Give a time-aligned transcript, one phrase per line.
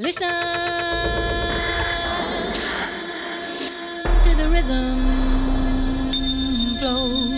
[0.00, 0.28] Listen
[4.22, 5.00] to the rhythm
[6.78, 7.37] flow.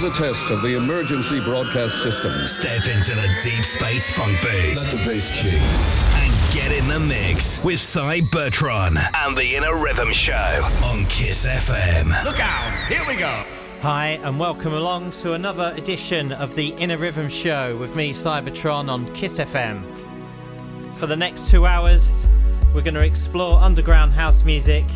[0.00, 2.32] Is a test of the emergency broadcast system.
[2.46, 5.60] Step into the deep space funk booth Let the bass kick.
[6.22, 12.24] and get in the mix with Cybertron and the Inner Rhythm Show on Kiss FM.
[12.24, 12.88] Look out.
[12.88, 13.44] Here we go.
[13.82, 18.88] Hi, and welcome along to another edition of the Inner Rhythm Show with me, Cybertron,
[18.88, 19.84] on Kiss FM.
[20.96, 22.24] For the next two hours,
[22.74, 24.86] we're going to explore underground house music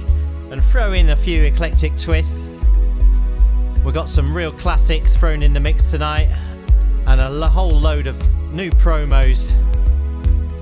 [0.51, 2.59] and throw in a few eclectic twists.
[3.85, 6.35] We've got some real classics thrown in the mix tonight
[7.07, 8.17] and a whole load of
[8.55, 9.53] new promos.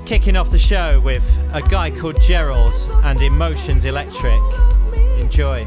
[0.05, 4.41] Kicking off the show with a guy called Gerald and Emotions Electric.
[5.21, 5.65] Enjoy.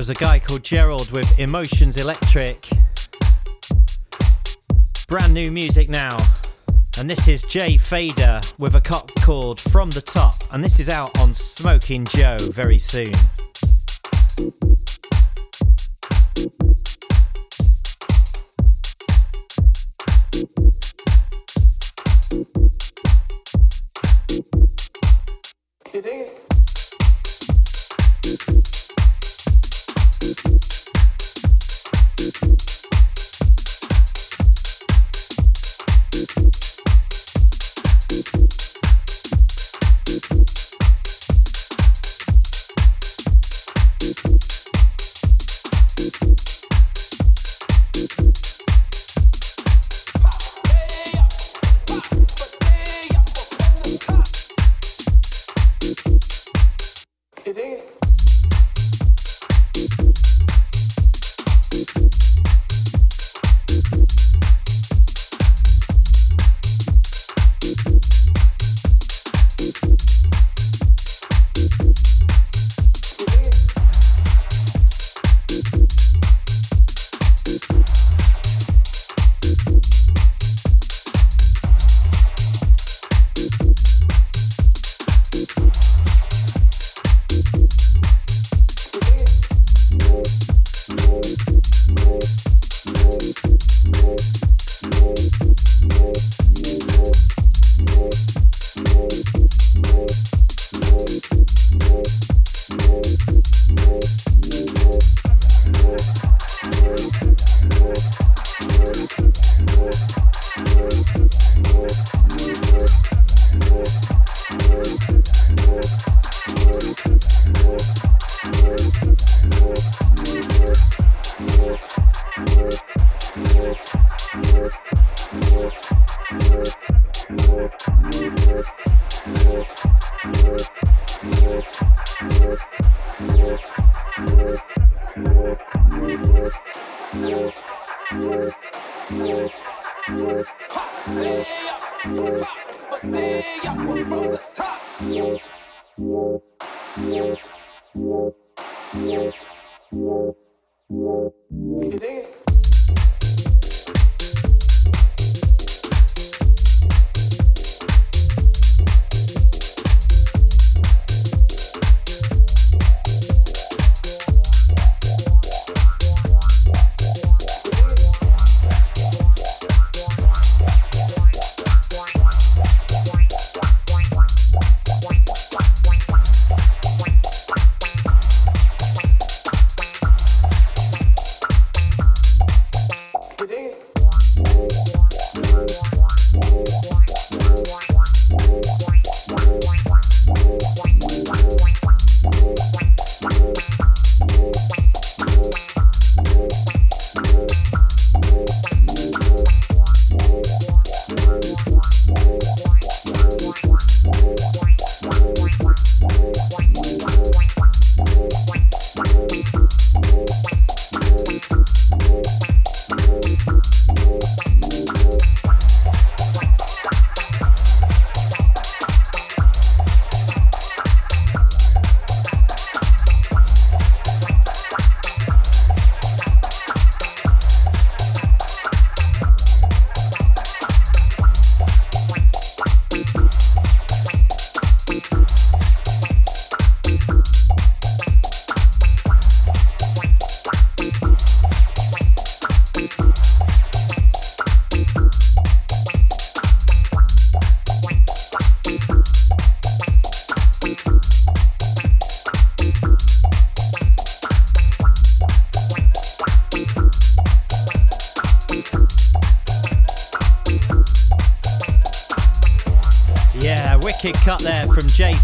[0.00, 2.70] Was a guy called Gerald with Emotions Electric.
[5.08, 6.16] Brand new music now.
[6.98, 10.36] And this is Jay Fader with a cut called From the Top.
[10.52, 13.12] And this is out on Smoking Joe very soon.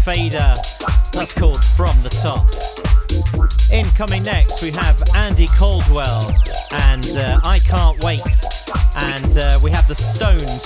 [0.07, 0.53] Fader.
[1.13, 2.47] That's called From the Top.
[3.71, 6.33] Incoming next, we have Andy Caldwell
[6.71, 8.21] and uh, I Can't Wait.
[9.13, 10.65] And uh, we have The Stoned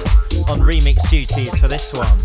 [0.50, 2.21] on remix duties for this one.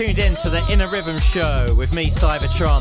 [0.00, 2.80] Tuned in to the Inner Rhythm Show with me, Cybertron.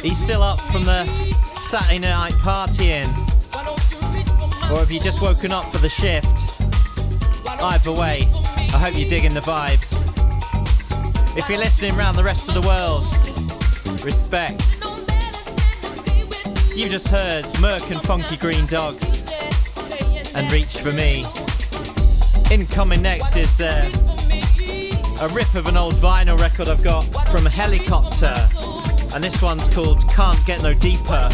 [0.00, 3.04] He's still up from the Saturday night partying,
[4.72, 6.24] or have you just woken up for the shift?
[7.60, 8.24] Either way,
[8.72, 10.08] I hope you're digging the vibes.
[11.36, 13.04] If you're listening around the rest of the world,
[14.02, 14.56] respect.
[16.74, 19.04] You just heard Murk and Funky Green Dogs
[20.34, 21.24] and Reach for Me.
[22.50, 24.11] Incoming next is uh,
[25.22, 28.34] a rip of an old vinyl record I've got from Helicopter,
[29.14, 31.30] and this one's called Can't Get No Deeper,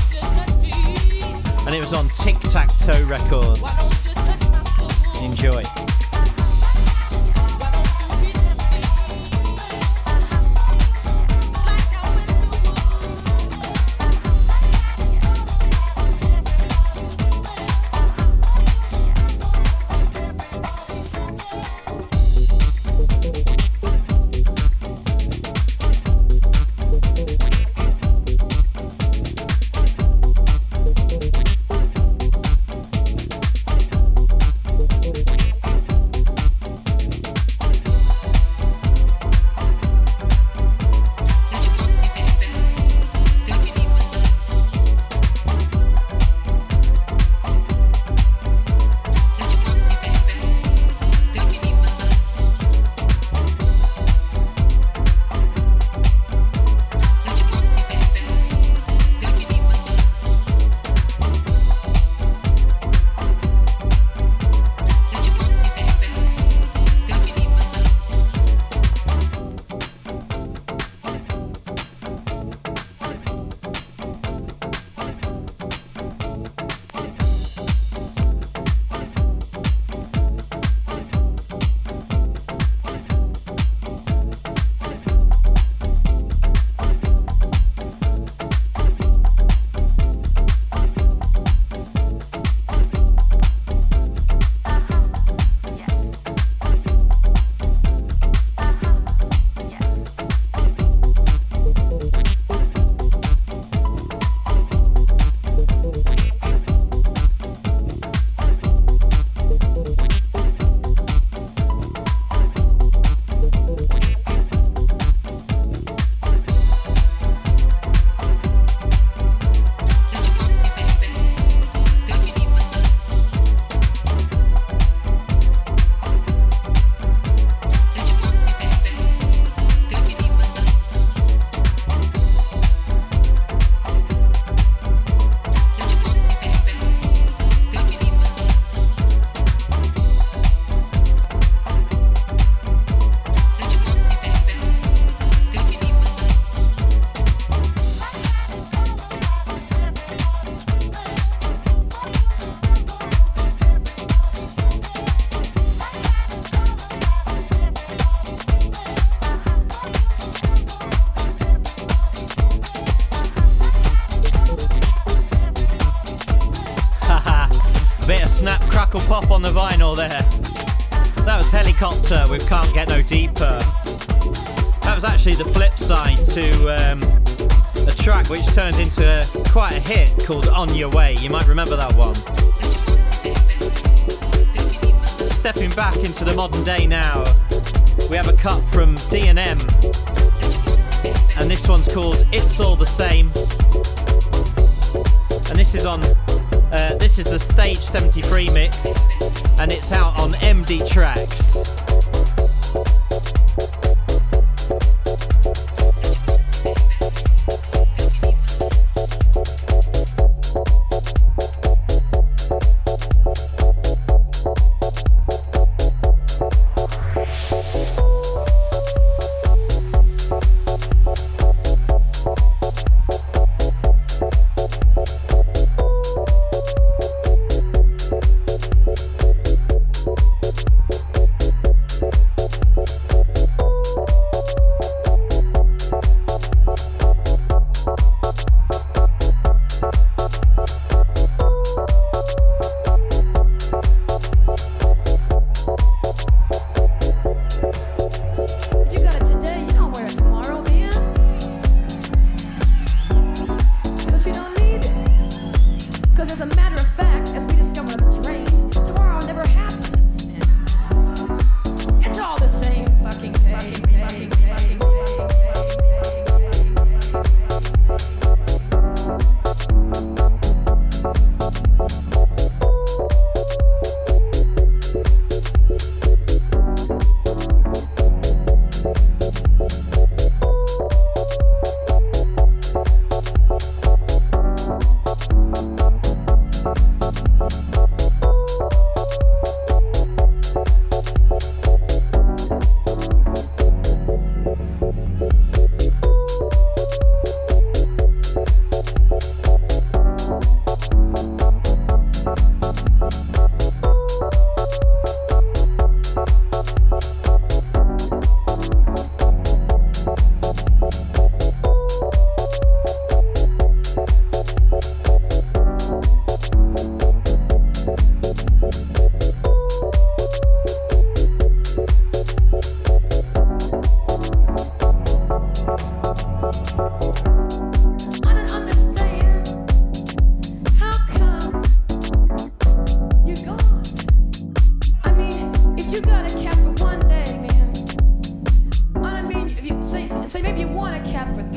[1.64, 3.64] and it was on Tic Tac Toe Records.
[5.24, 5.87] Enjoy.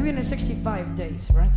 [0.02, 1.56] 365 days, right?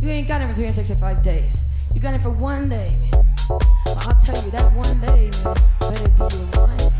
[0.00, 1.70] You ain't got it for 365 days.
[1.94, 3.24] You got it for one day, man.
[3.86, 6.98] I'll tell you that one day, man, let be your life.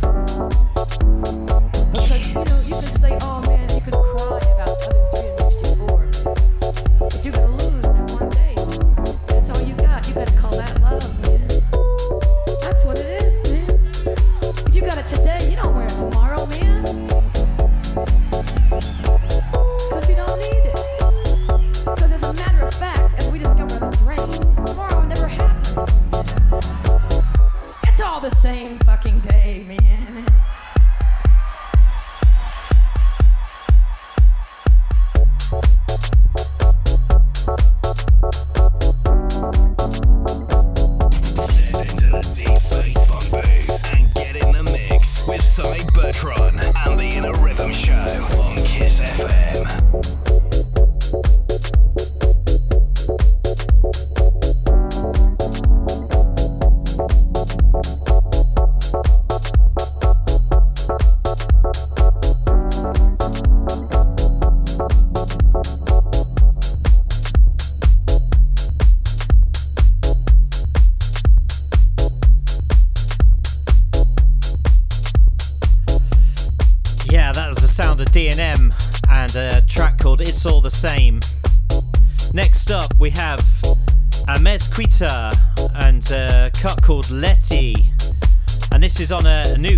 [1.90, 5.43] Because you know, you can say, oh man, you can cry about other days.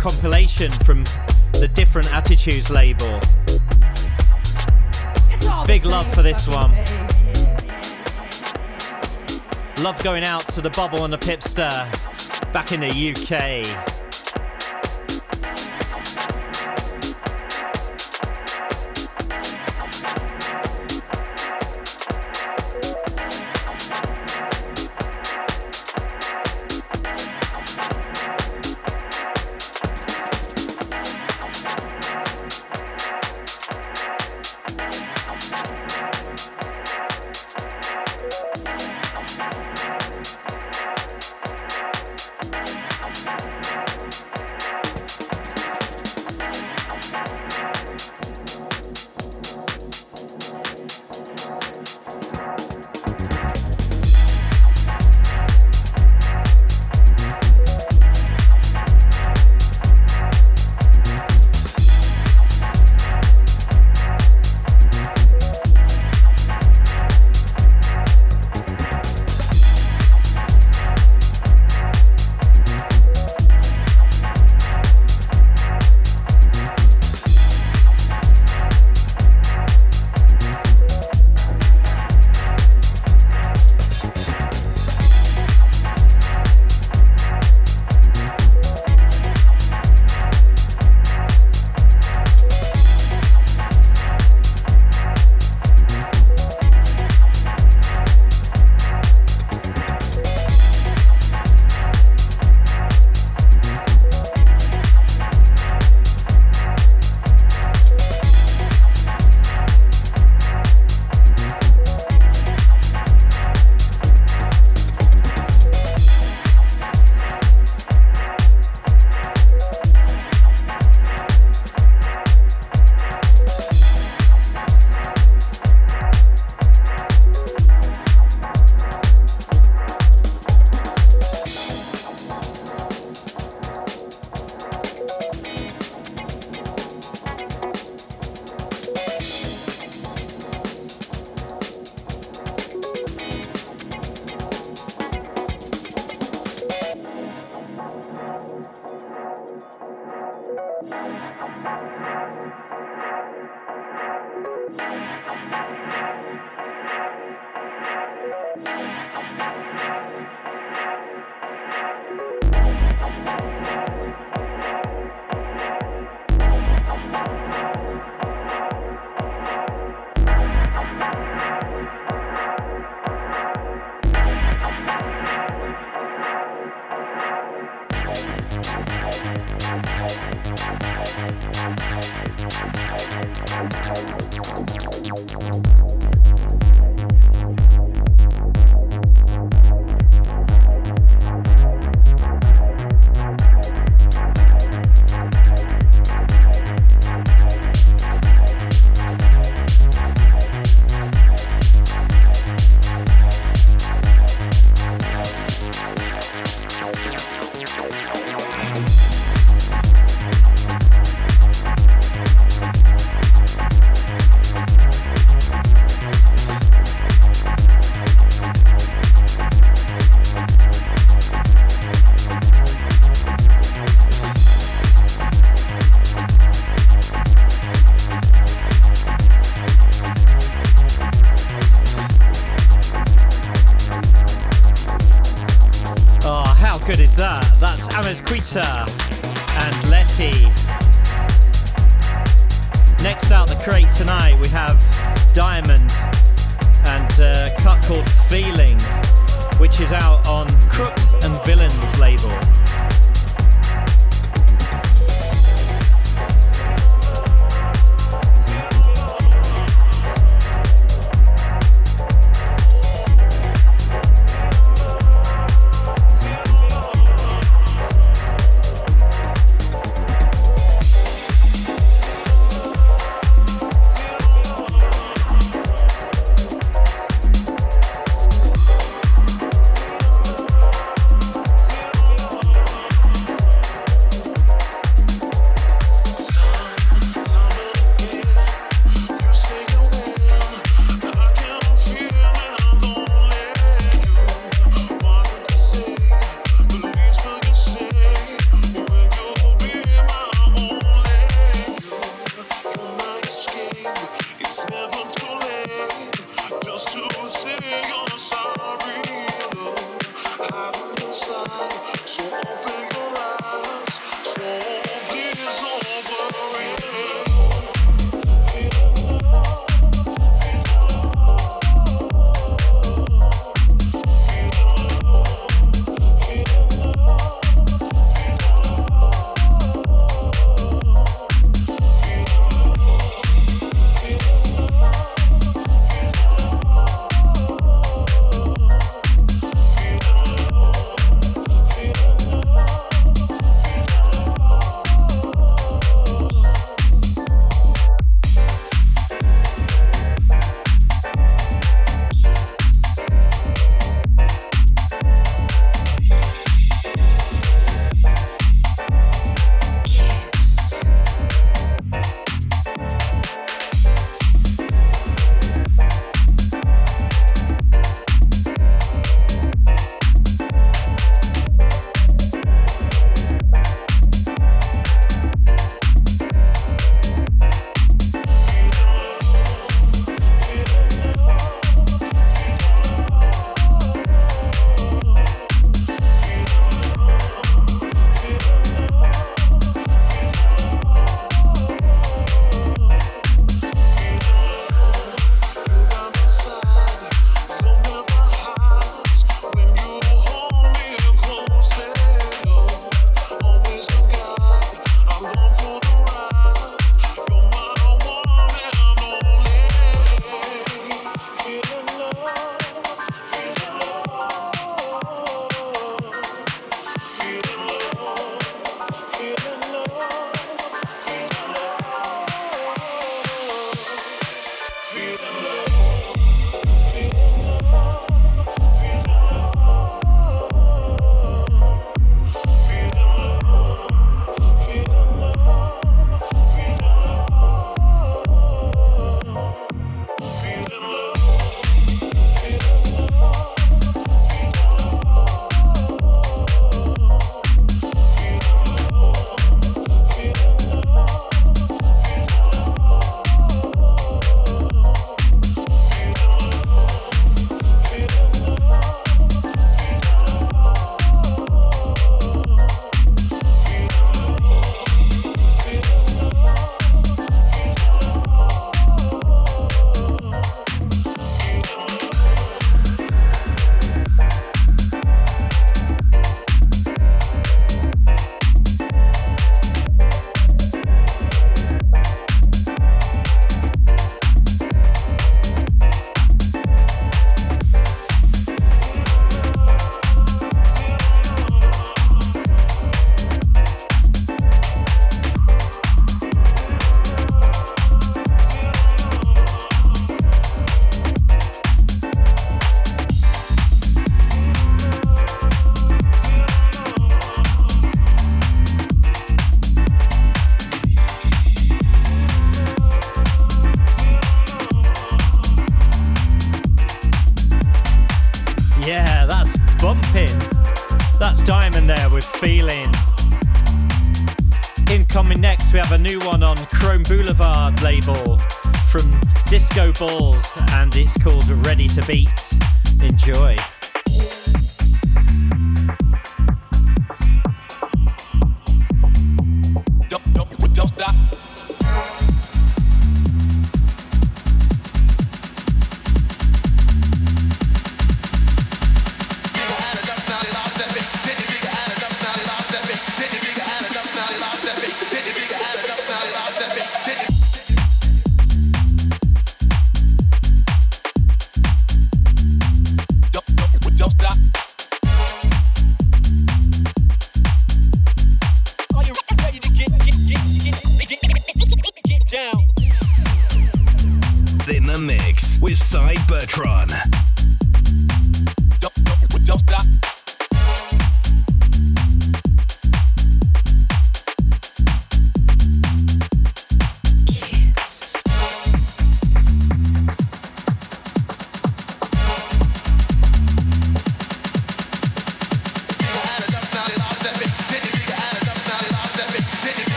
[0.00, 1.04] Compilation from
[1.52, 3.20] the Different Attitudes label.
[5.66, 6.70] Big love for this one.
[9.84, 11.70] Love going out to the Bubble and the Pipster
[12.50, 13.99] back in the UK.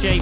[0.00, 0.16] BSJ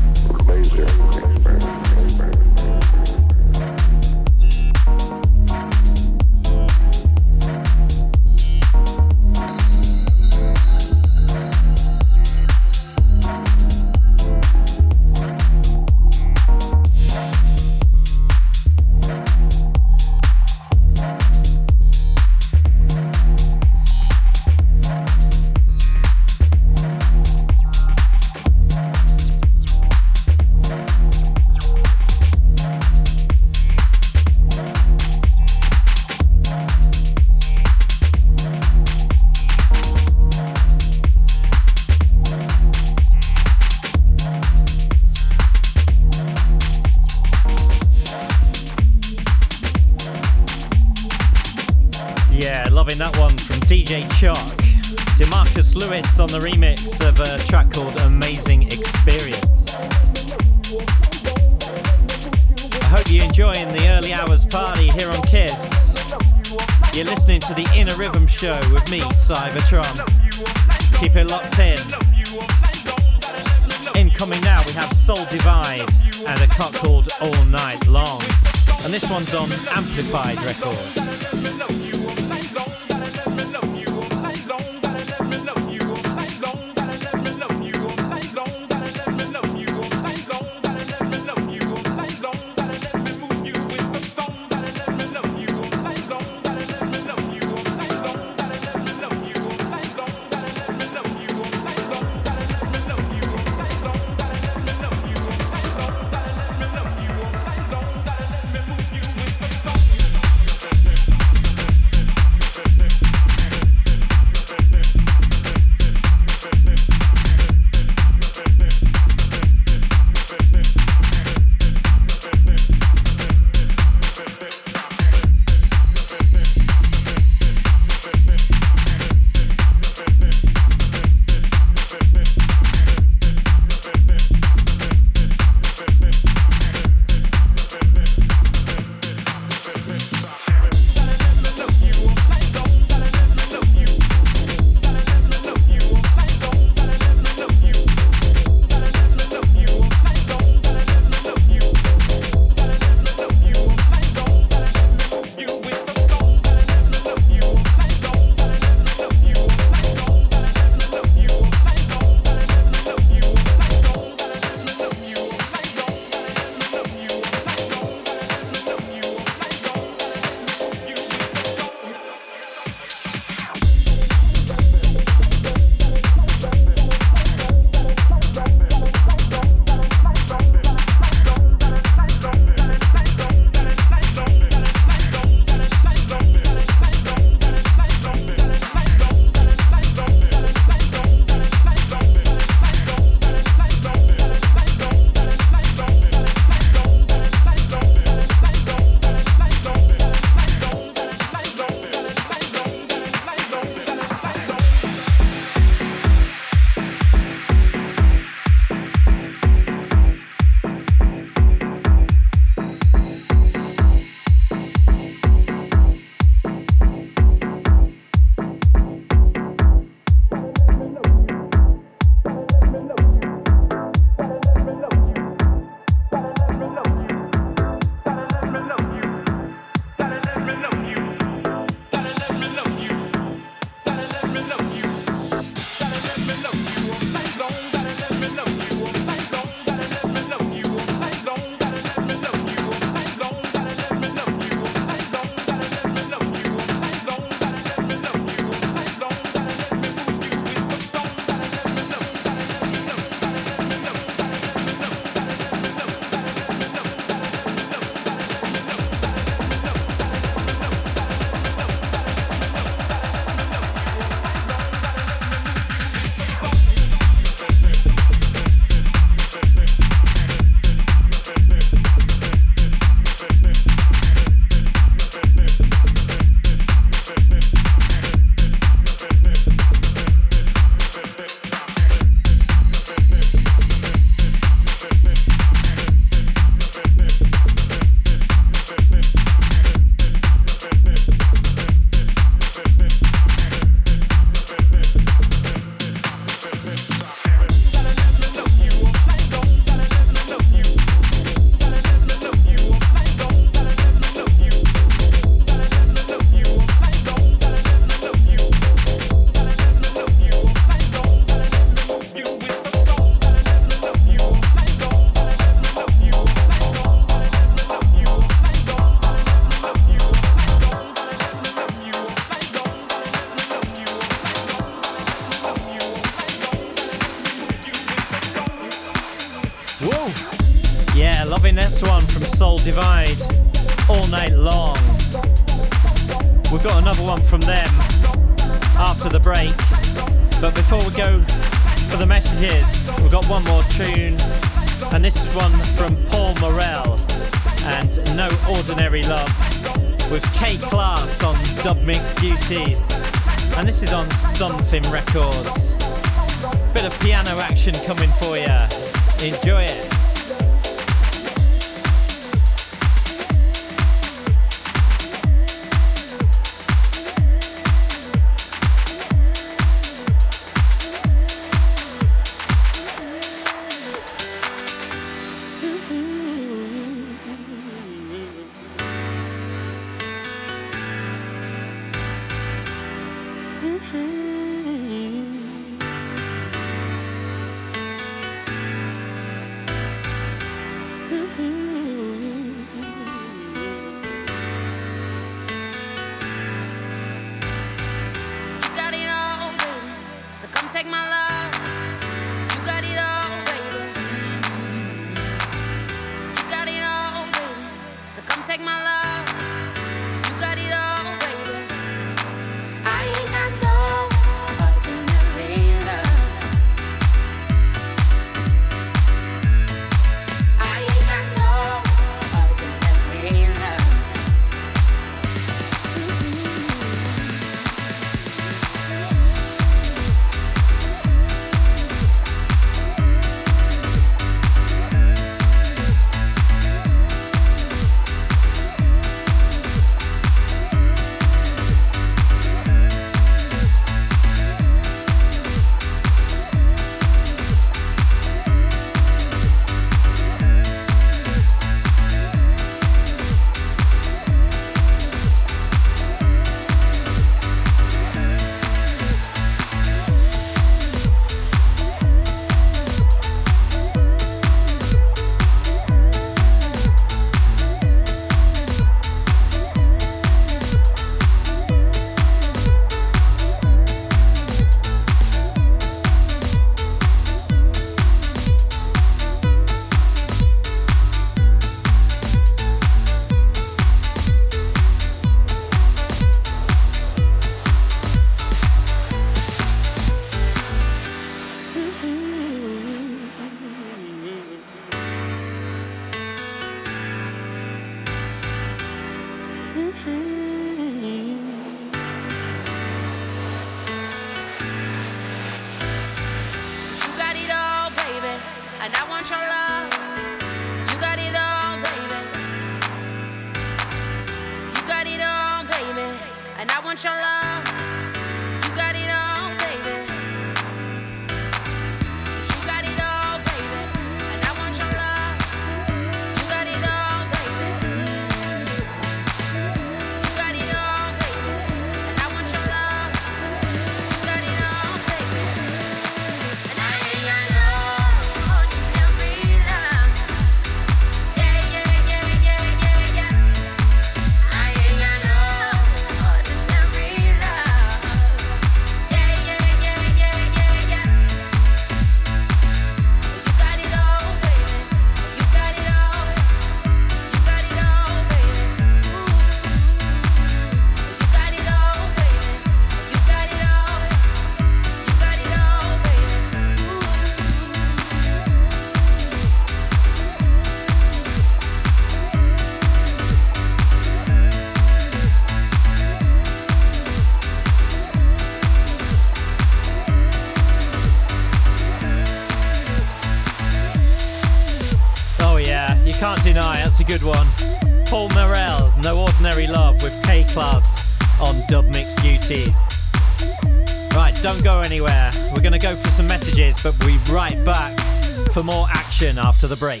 [599.20, 600.00] action after the break.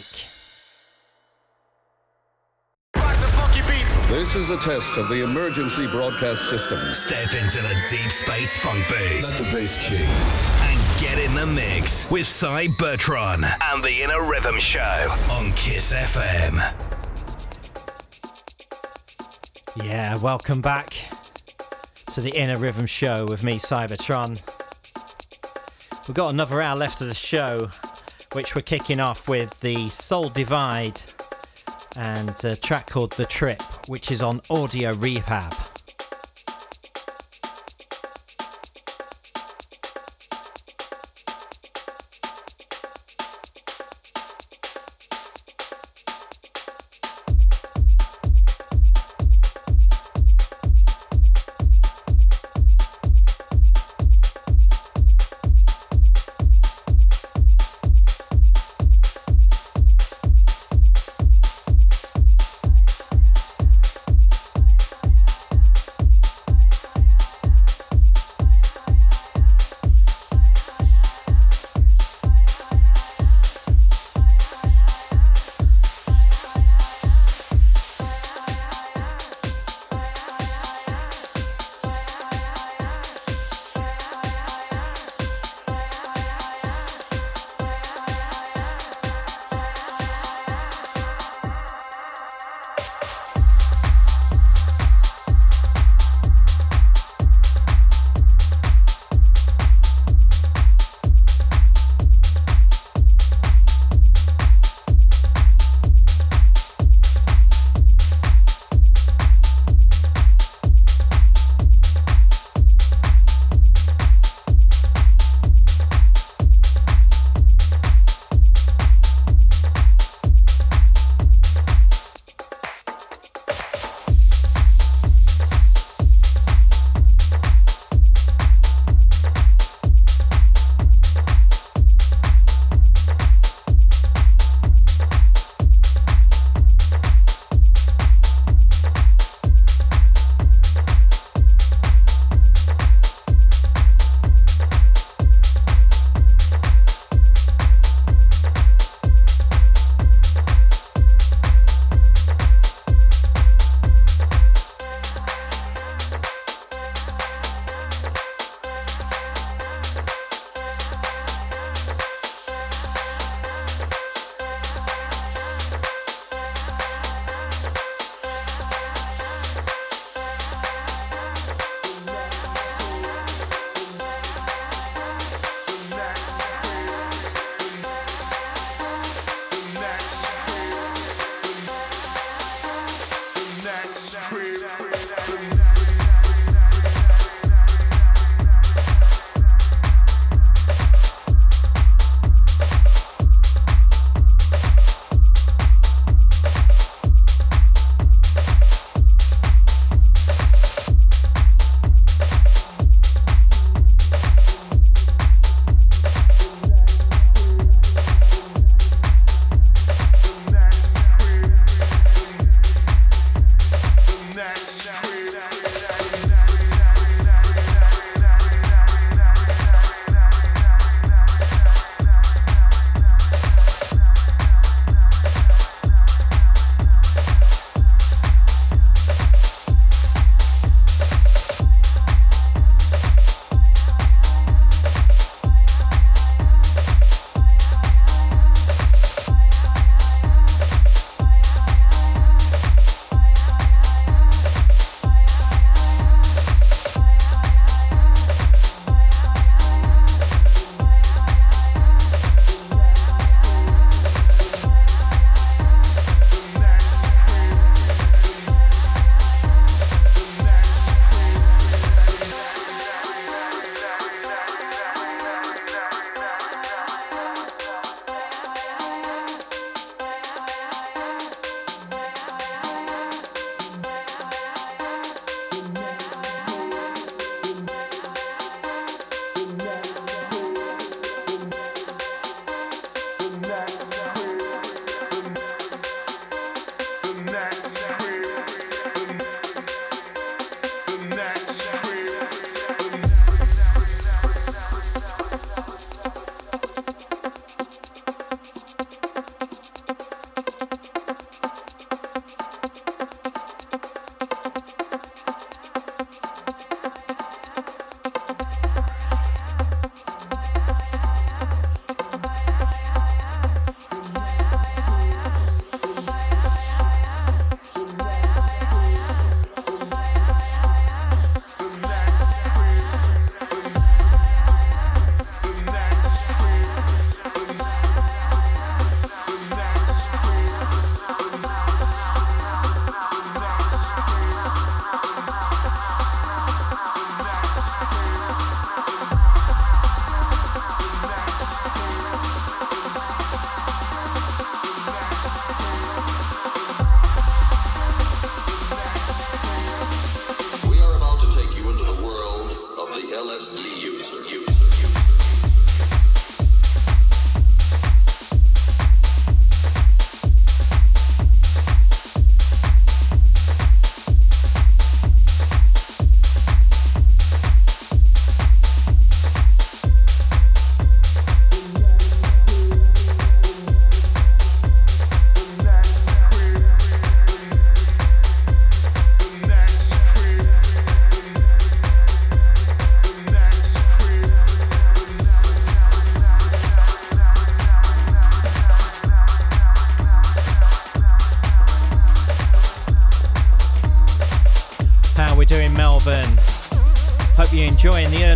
[4.08, 6.78] This is a test of the emergency broadcast system.
[6.92, 9.22] Step into the deep space funk beat.
[9.22, 10.00] Let the bass kick.
[10.00, 15.92] And get in the mix with Cy Bertron and the Inner Rhythm Show on Kiss
[15.92, 16.56] FM.
[19.84, 20.94] Yeah, welcome back
[22.14, 24.40] to the Inner Rhythm Show with me, Cybertron.
[26.08, 27.70] We've got another hour left of the show
[28.32, 31.02] which we're kicking off with the Soul Divide
[31.96, 35.69] and a track called The Trip, which is on Audio Rehab.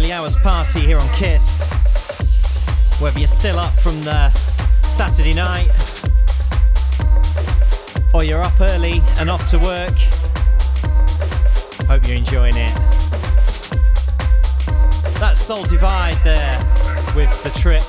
[0.04, 1.66] Early hours party here on Kiss.
[3.00, 4.28] Whether you're still up from the
[4.82, 5.70] Saturday night
[8.12, 9.94] or you're up early and off to work,
[11.88, 12.74] hope you're enjoying it.
[15.20, 16.58] That's Soul Divide there
[17.16, 17.84] with the trip.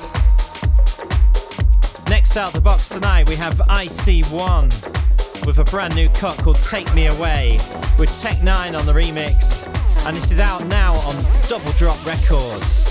[2.09, 6.93] Next out the box tonight, we have IC1 with a brand new cut called Take
[6.95, 7.57] Me Away
[7.99, 9.54] with Tech 9 on the remix.
[10.07, 11.15] And this is out now on
[11.49, 12.84] Double Drop Records.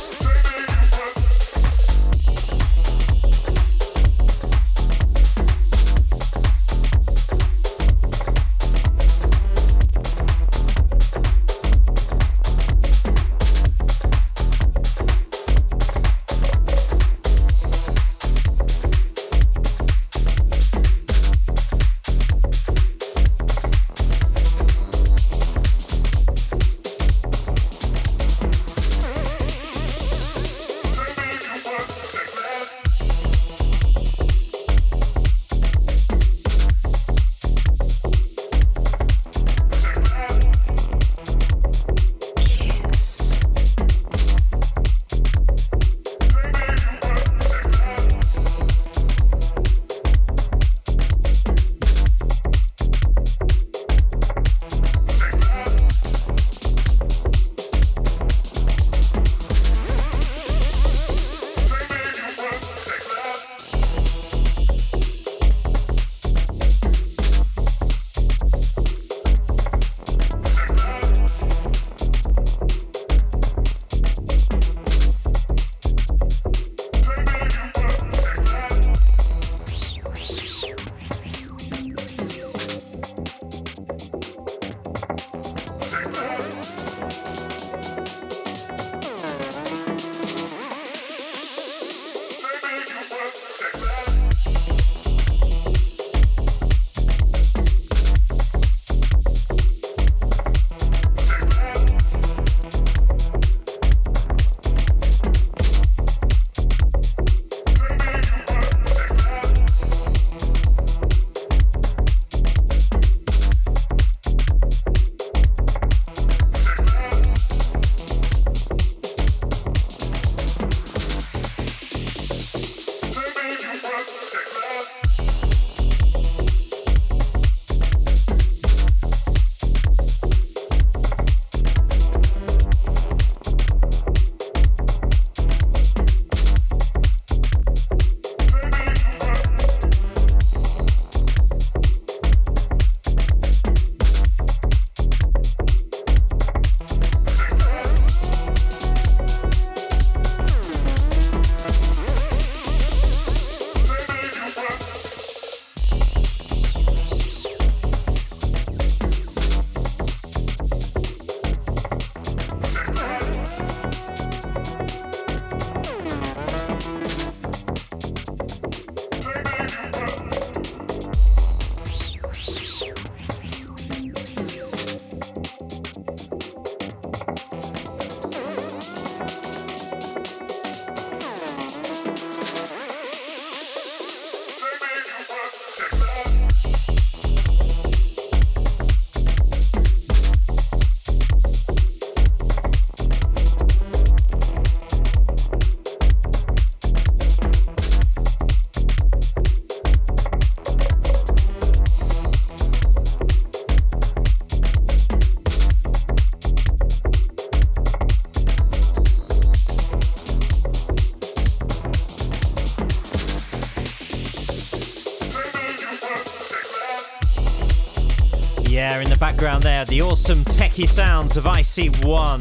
[219.45, 222.41] Background there, the awesome techie sounds of IC1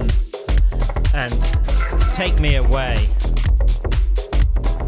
[1.14, 1.34] and
[2.16, 2.96] Take Me Away.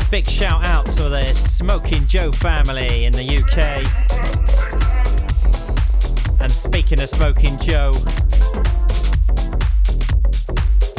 [0.10, 3.84] Big shout out to the Smoking Joe family in the UK.
[6.42, 7.92] And speaking of Smoking Joe,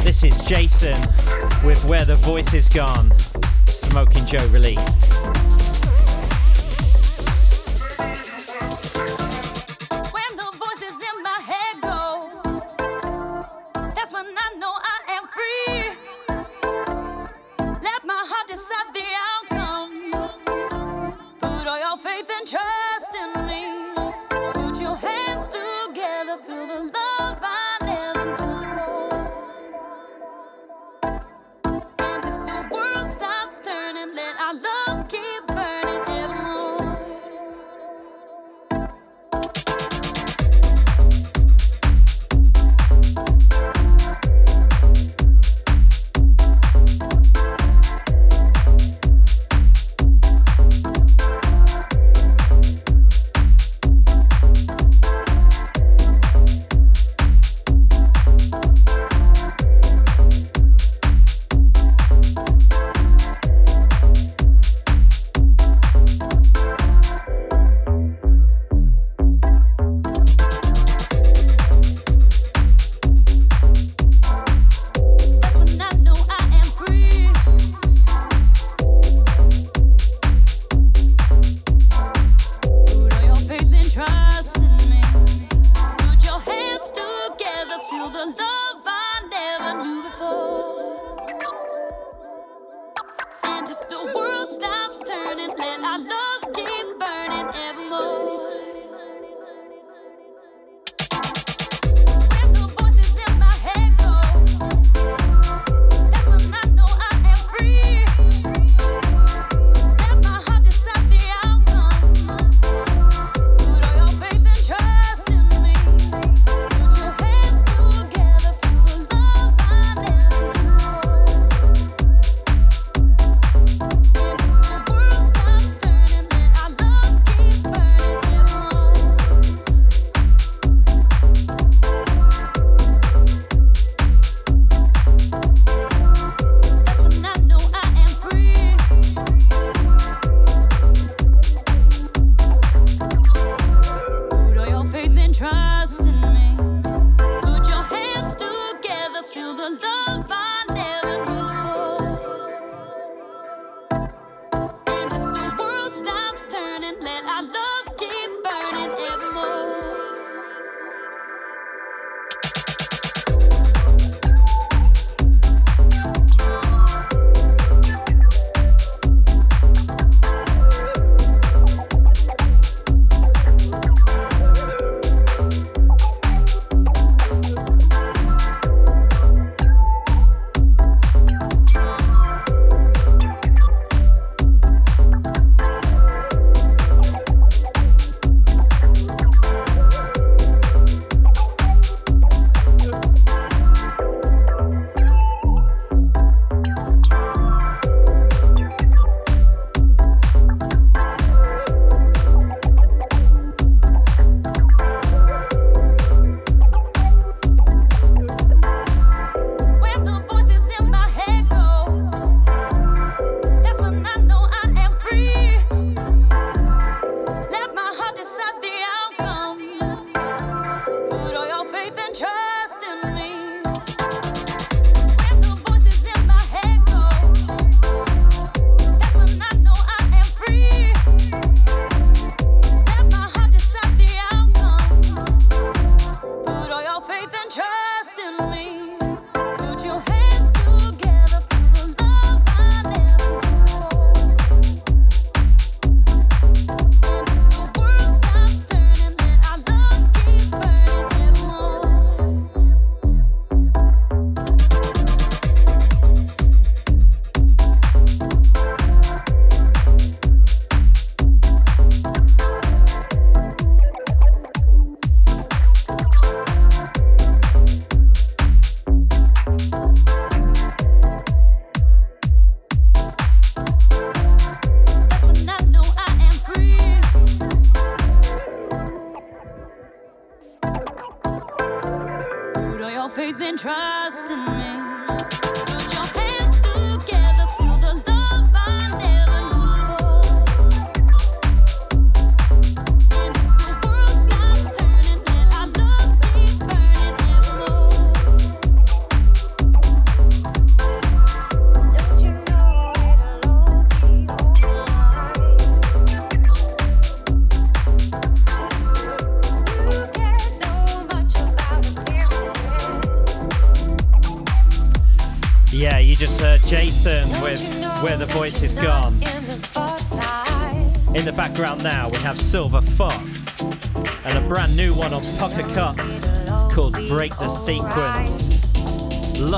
[0.03, 1.01] this is Jason
[1.65, 3.09] with Where the Voice Is Gone,
[3.65, 5.07] Smoking Joe release.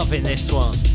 [0.10, 0.89] Loving this one.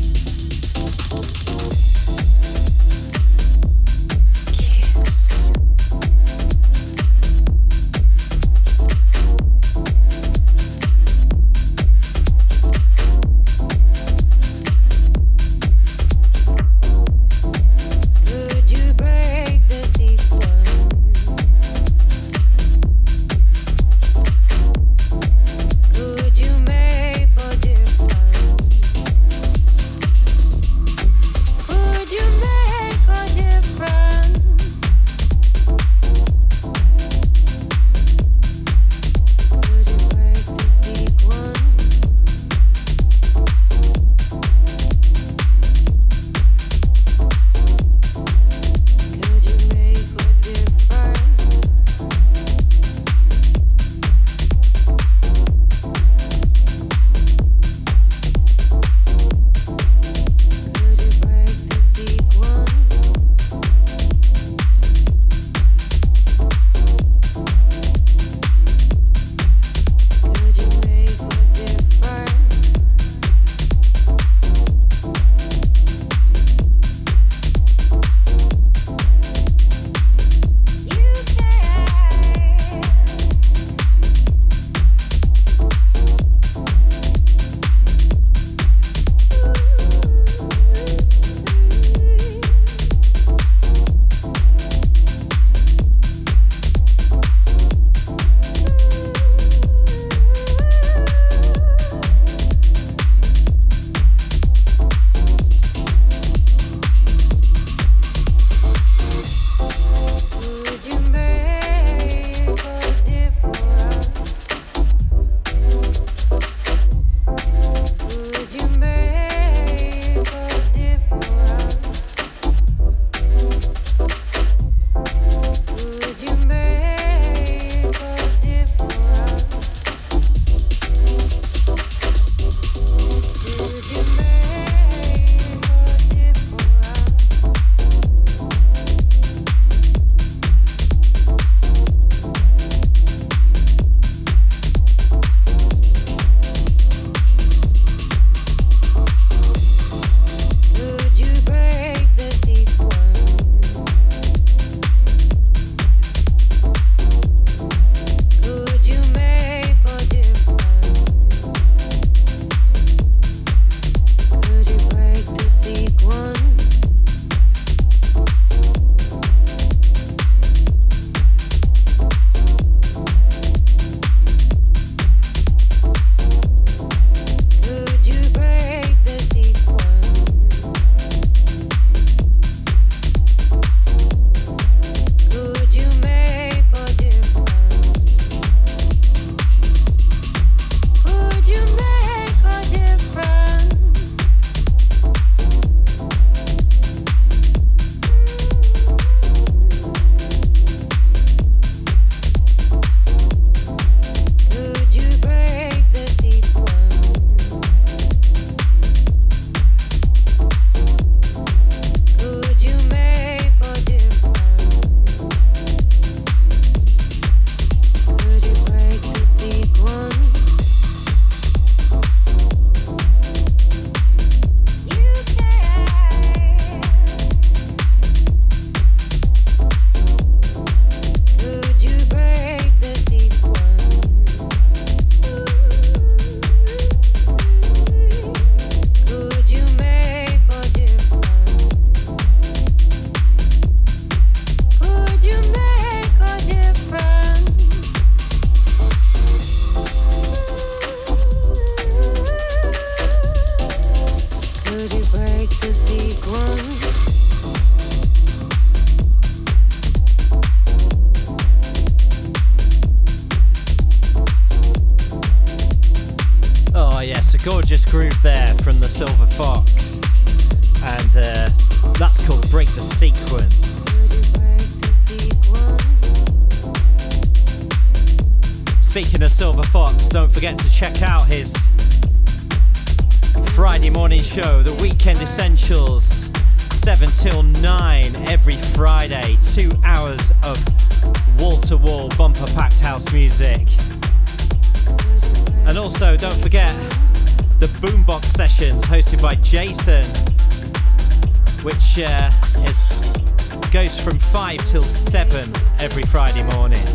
[304.45, 306.85] 5 till 7 every Friday morning.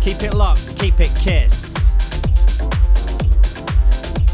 [0.00, 1.92] Keep it locked, keep it kiss.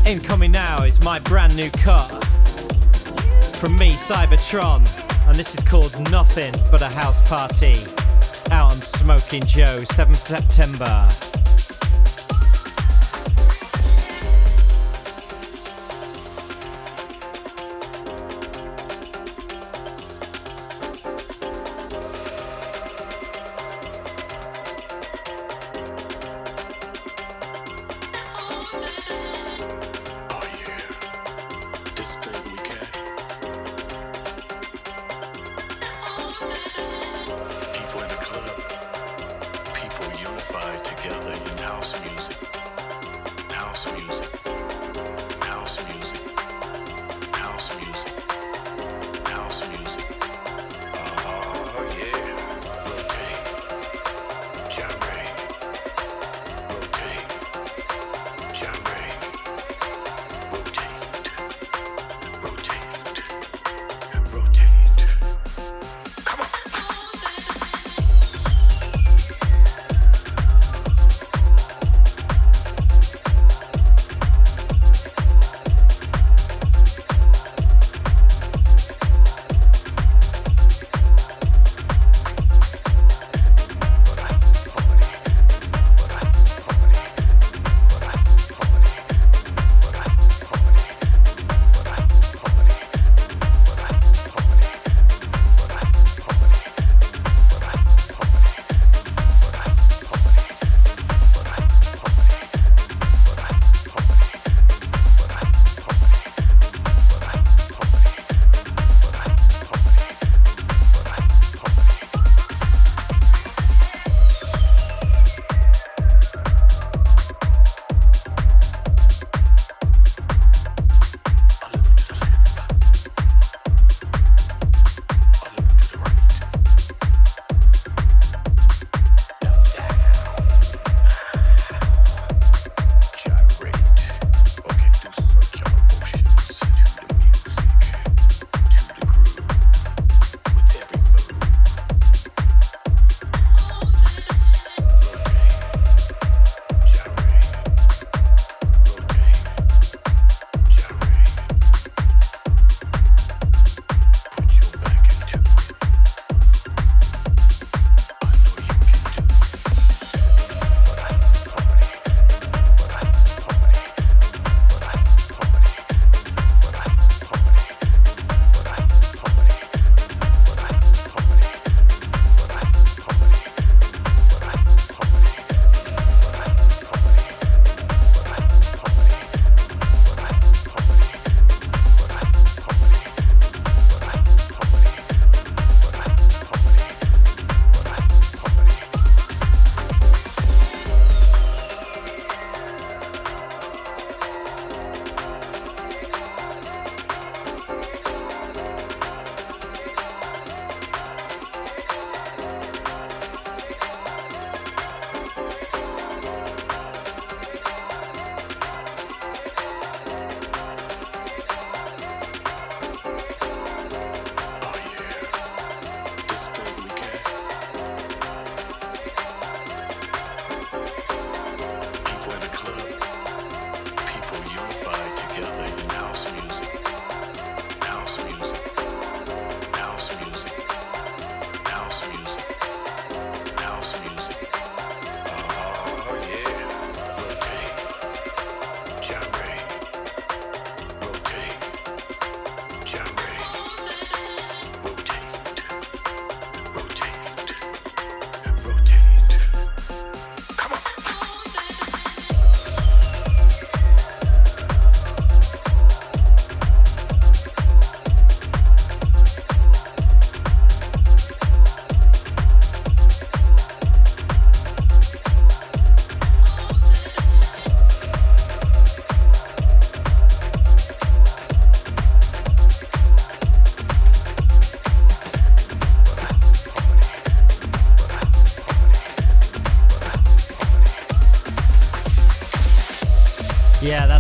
[0.07, 2.09] Incoming now is my brand new cut
[3.57, 4.79] from me, Cybertron,
[5.27, 7.75] and this is called Nothing But a House Party
[8.51, 11.28] out on Smoking Joe, 7th September.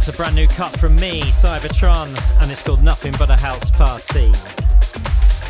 [0.08, 2.08] A brand new cut from me, Cybertron,
[2.40, 4.32] and it's called Nothing But a House Party.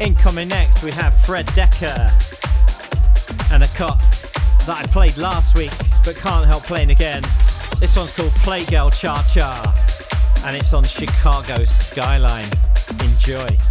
[0.02, 2.10] Incoming next, we have Fred Decker
[3.52, 3.98] and a cut
[4.66, 5.72] that I played last week
[6.05, 7.22] but can't help playing again.
[7.78, 12.48] This one's called Playgirl Cha Cha and it's on Chicago Skyline.
[13.01, 13.68] Enjoy.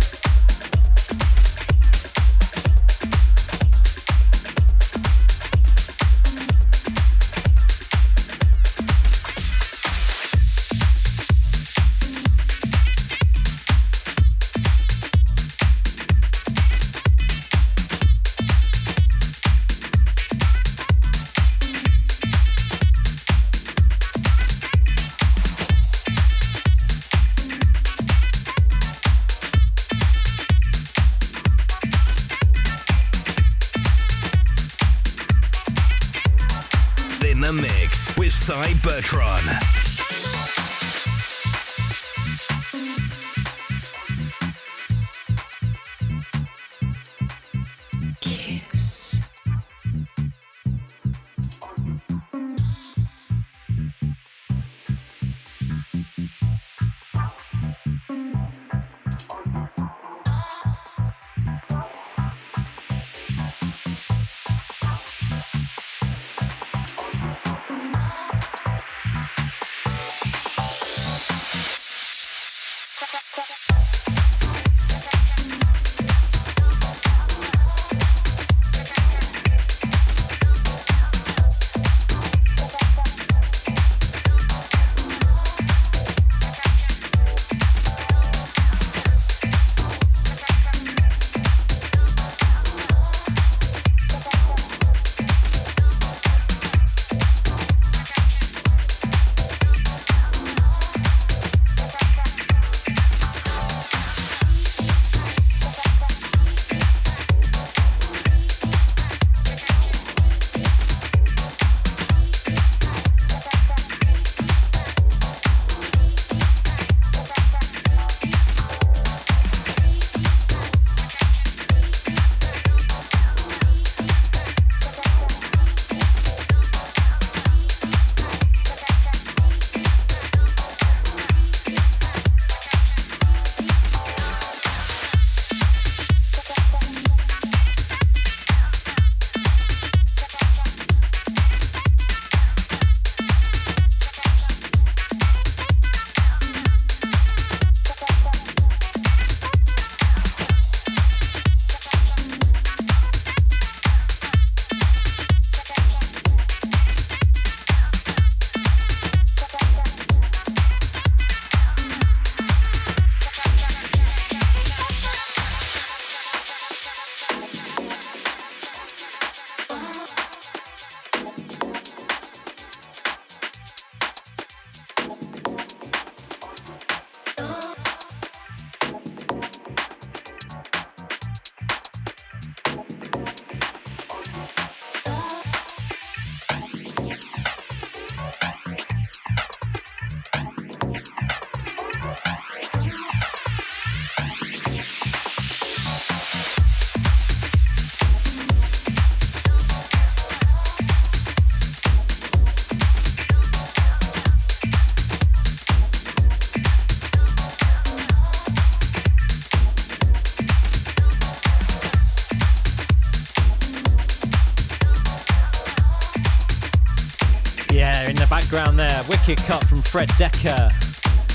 [219.27, 220.69] There, cut from Fred Decker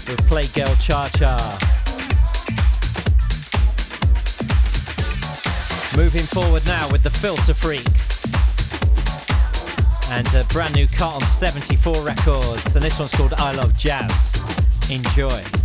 [0.08, 1.36] with Playgirl Cha Cha.
[5.96, 8.24] Moving forward now with the Filter Freaks.
[10.10, 12.74] And a brand new cut on 74 Records.
[12.74, 14.32] And this one's called I Love Jazz.
[14.90, 15.61] Enjoy.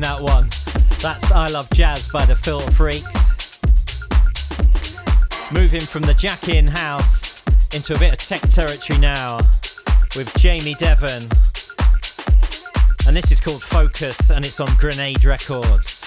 [0.00, 0.48] in that one.
[1.02, 3.60] That's I Love Jazz by the Phil Freaks.
[5.52, 7.42] Moving from the Jack In house
[7.74, 9.38] into a bit of tech territory now
[10.16, 11.22] with Jamie Devon.
[13.06, 15.99] And this is called Focus and it's on Grenade Records.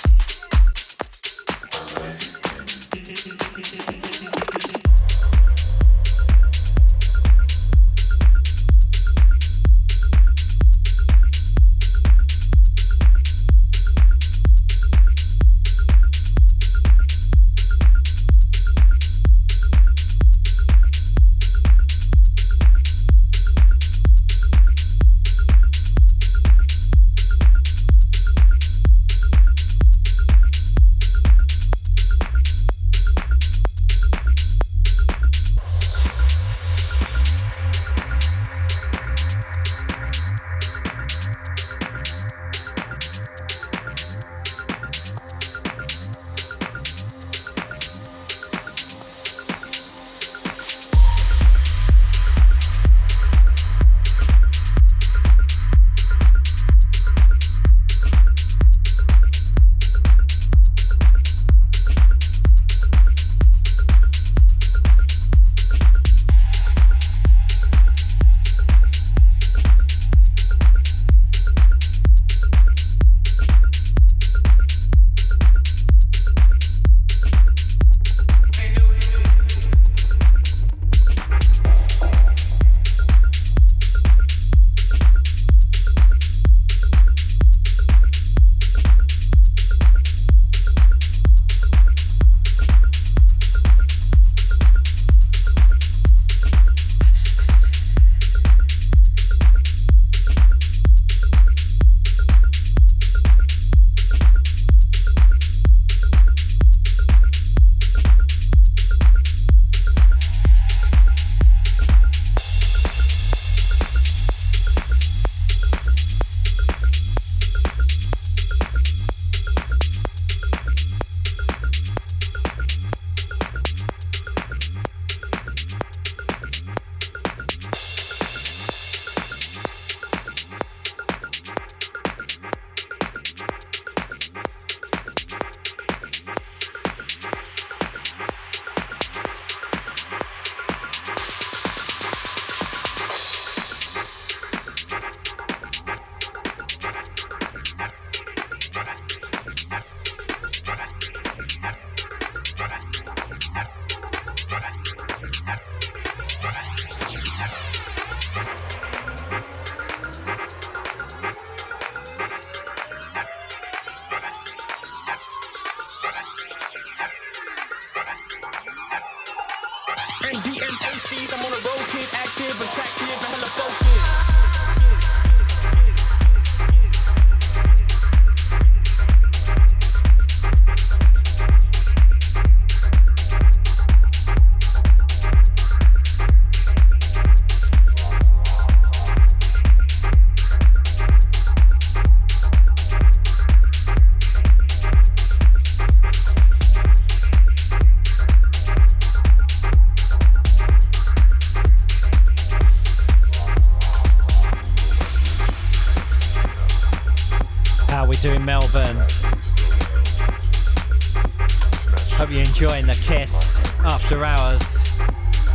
[212.17, 214.97] Hope you're enjoying the kiss after hours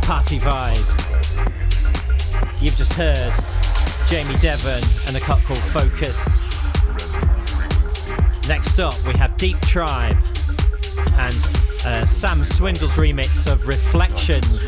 [0.03, 1.01] party vibes.
[2.61, 3.33] You've just heard
[4.07, 6.47] Jamie Devon and a cut called Focus.
[8.47, 10.15] Next up, we have Deep Tribe
[11.19, 11.35] and
[11.85, 14.58] uh, Sam Swindle's remix of Reflections.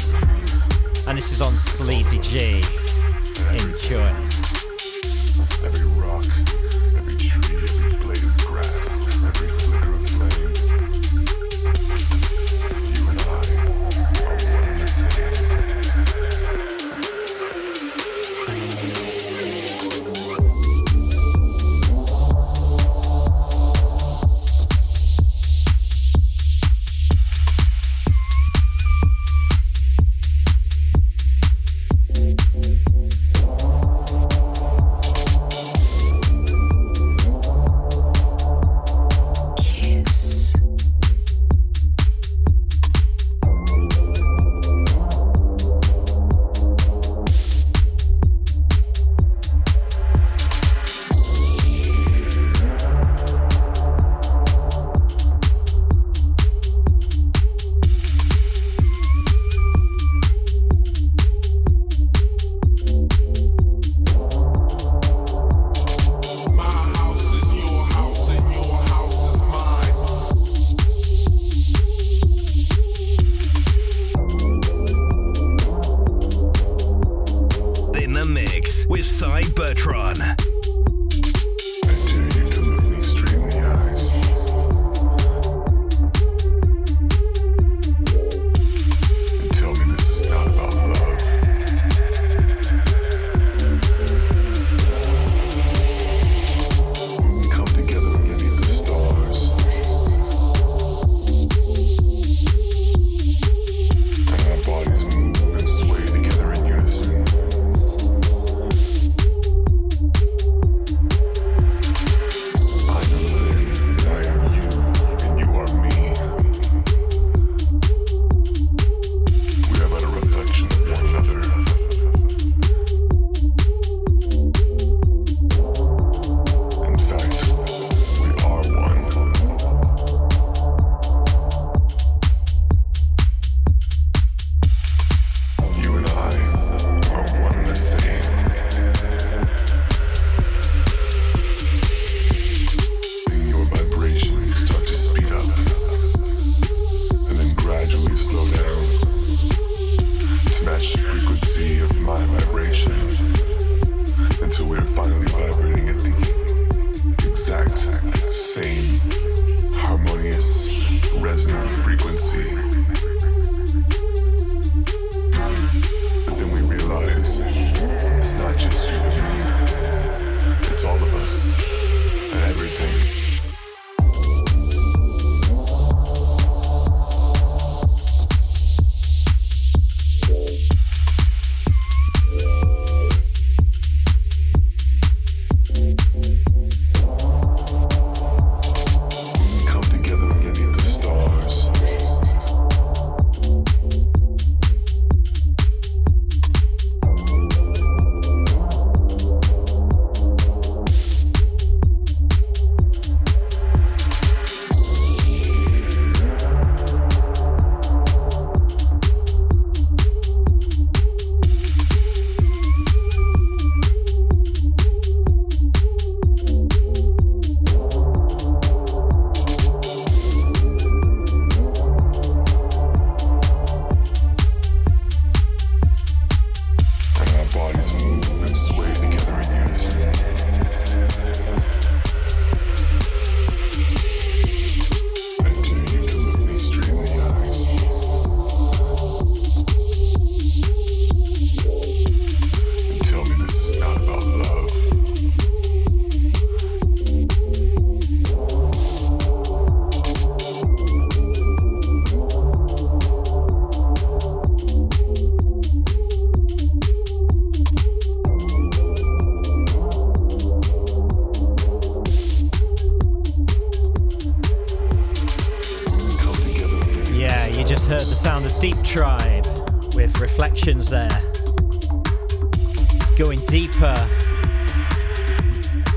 [273.23, 274.09] going deeper.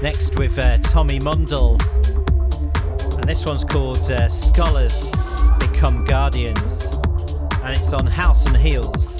[0.03, 1.81] Next with uh, Tommy Mundell,
[3.19, 5.11] and this one's called uh, Scholars
[5.59, 6.85] Become Guardians,
[7.63, 9.14] and it's on House and Heels.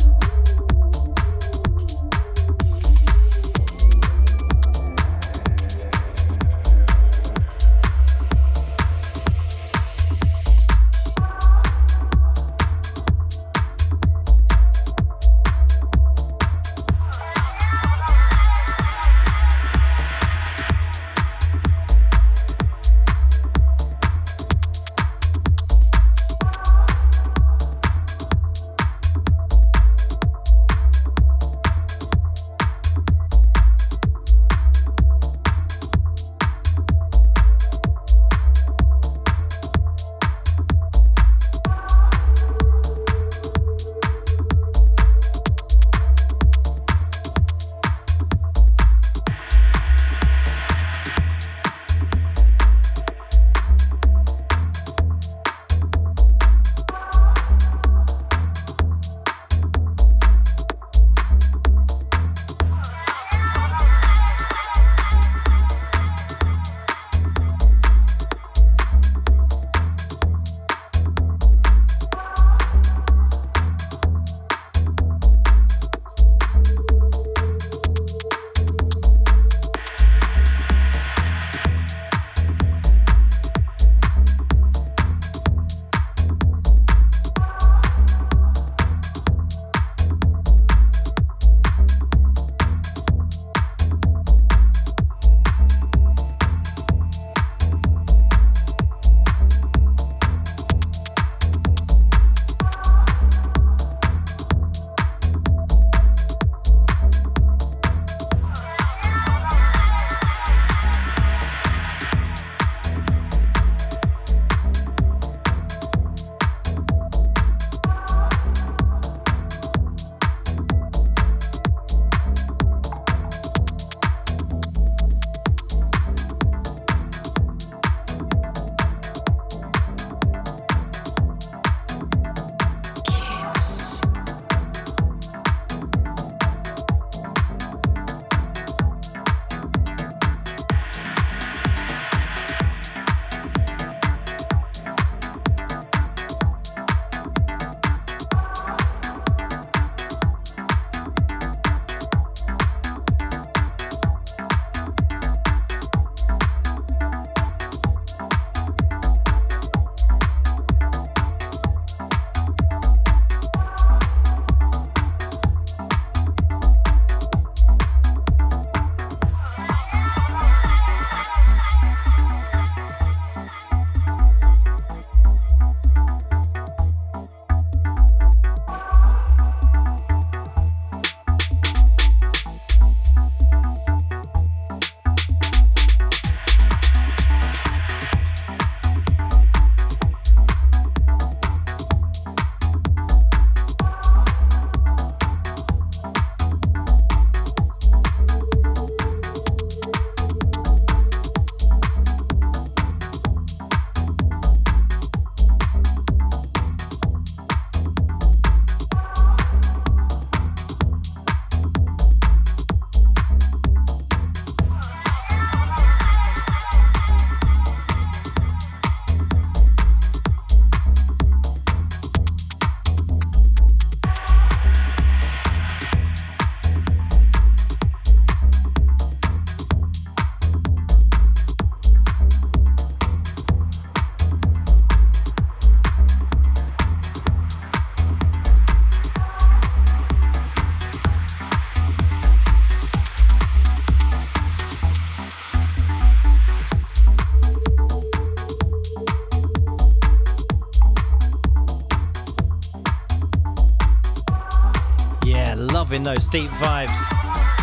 [256.41, 256.99] Deep vibes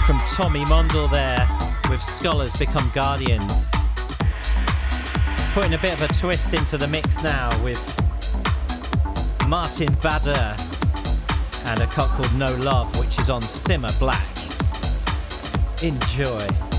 [0.06, 1.46] from Tommy Mondel there
[1.90, 3.70] with Scholars Become Guardians.
[5.54, 7.82] Putting a bit of a twist into the mix now with
[9.50, 10.56] Martin Bader
[11.66, 14.26] and a cut called No Love, which is on Simmer Black.
[15.84, 16.71] Enjoy.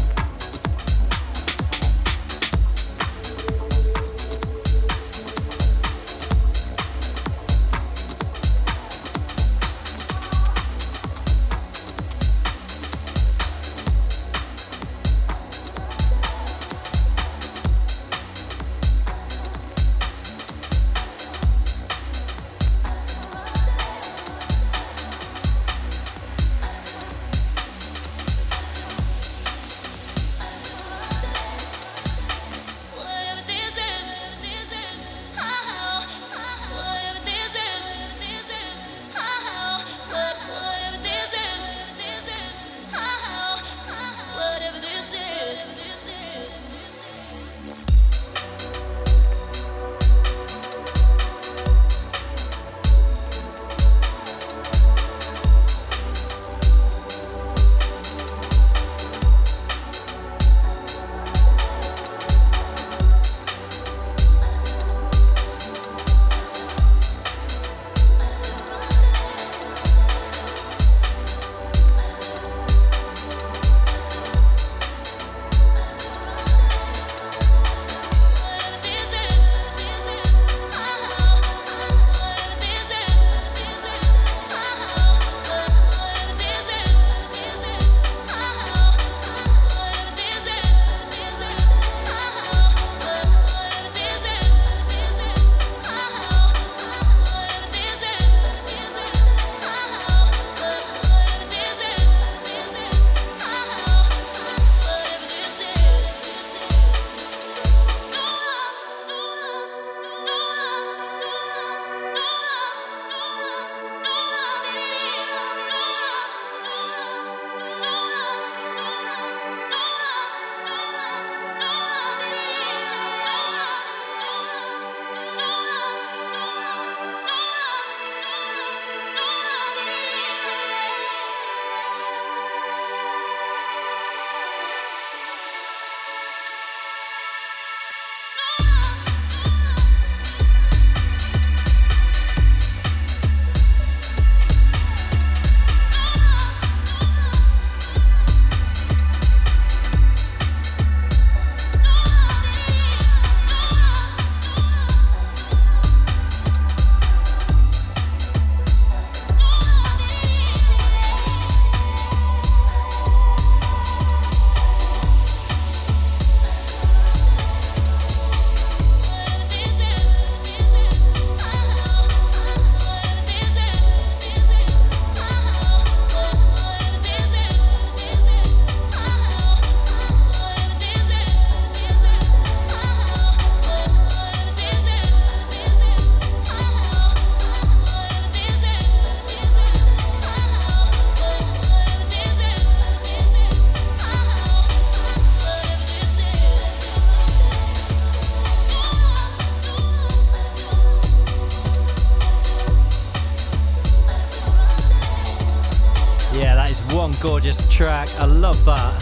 [207.82, 208.08] Track.
[208.20, 208.94] I love that.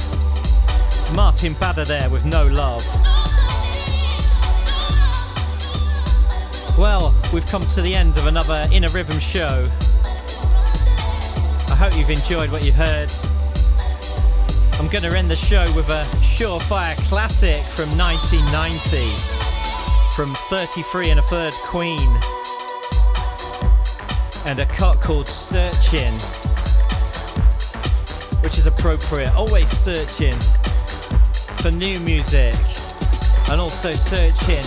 [0.86, 2.82] It's Martin Bader there with No Love.
[6.78, 9.68] Well, we've come to the end of another Inner Rhythm show.
[11.68, 13.12] I hope you've enjoyed what you've heard.
[14.80, 19.08] I'm going to end the show with a surefire classic from 1990
[20.14, 22.08] from 33 and a Third Queen
[24.46, 26.16] and a cut called Searching,
[28.50, 29.32] which is appropriate.
[29.36, 30.34] Always searching
[31.62, 32.56] for new music
[33.48, 34.66] and also searching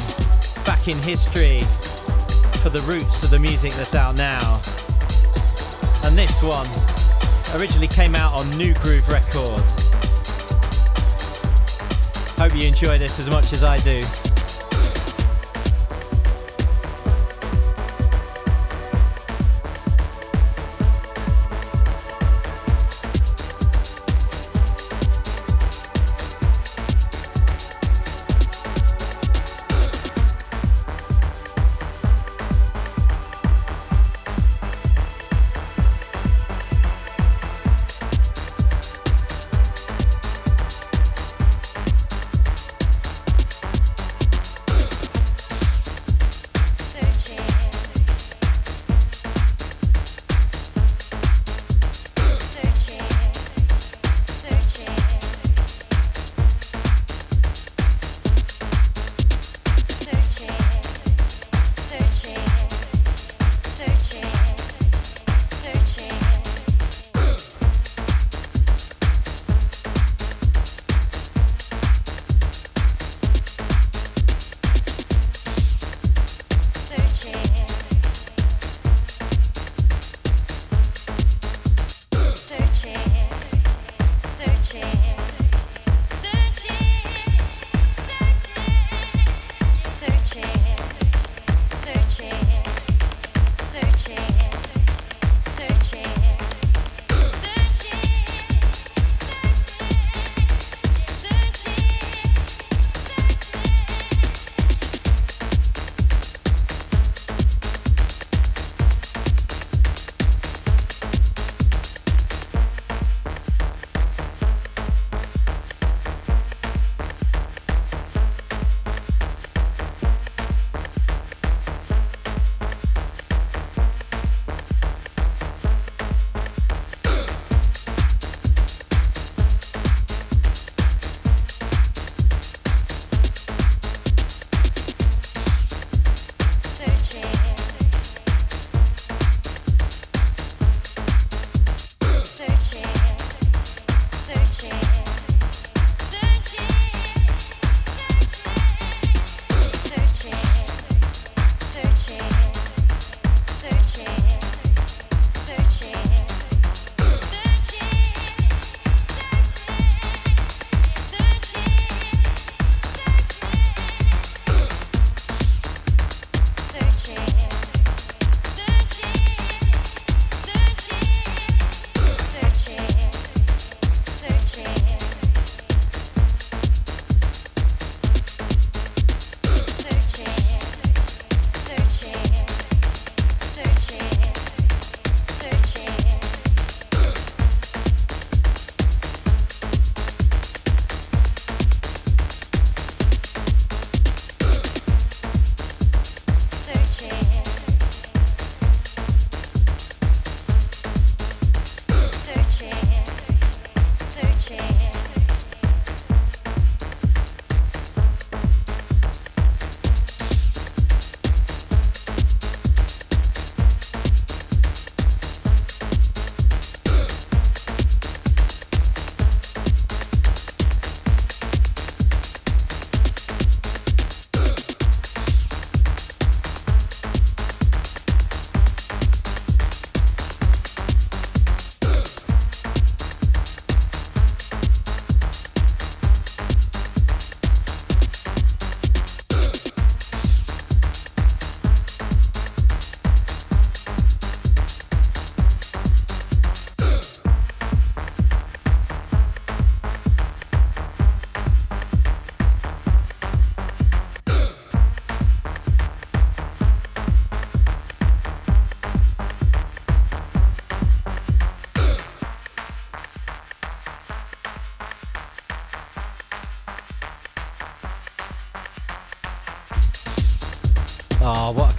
[0.63, 1.63] back in history
[2.63, 4.61] for the roots of the music that's out now.
[6.07, 6.65] And this one
[7.59, 9.91] originally came out on Nu Groove Records.
[12.39, 14.22] Hope you enjoy this as much as I do.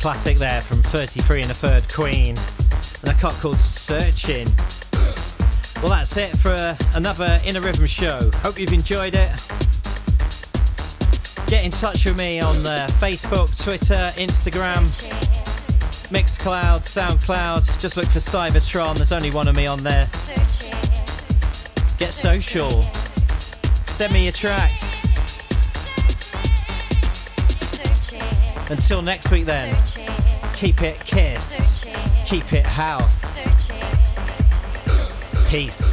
[0.04, 4.44] Classic there from 33 and a third Queen, and a cut called Searching.
[5.80, 6.52] Well, that's it for
[6.94, 8.20] another Inner Rhythm show.
[8.44, 9.32] Hope you've enjoyed it.
[11.48, 14.84] Get in touch with me on uh, Facebook, Twitter, Instagram,
[16.12, 17.80] Mixcloud, Soundcloud.
[17.80, 18.96] Just look for Cybertron.
[18.96, 20.04] There's only one of me on there.
[21.96, 22.70] Get social.
[23.88, 24.73] Send me your tracks.
[28.70, 29.76] Until next week, then,
[30.54, 31.84] keep it kiss,
[32.24, 33.42] keep it house.
[35.48, 35.83] Peace.